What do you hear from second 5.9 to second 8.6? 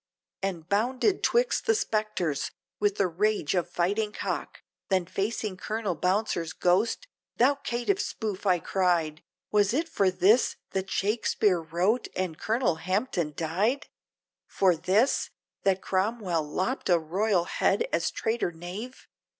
Bouncer's Ghost, "Thou caitiff spook" I